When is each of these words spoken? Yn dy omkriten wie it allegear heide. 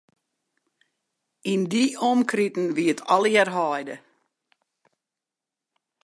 Yn 1.51 1.61
dy 1.71 1.83
omkriten 2.09 2.67
wie 2.75 2.91
it 2.93 3.01
allegear 3.13 3.49
heide. 3.57 3.95